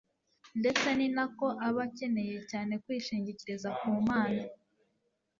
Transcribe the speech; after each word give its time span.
ndetse 0.59 0.87
ni 0.97 1.07
nako 1.15 1.47
aba 1.67 1.81
akeneye 1.87 2.37
cyane 2.51 2.73
kwishingikiriza 2.83 3.69
ku 3.79 3.89
mana 4.09 4.41